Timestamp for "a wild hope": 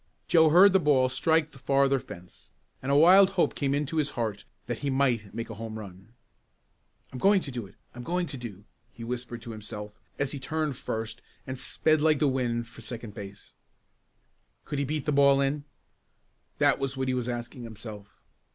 2.91-3.53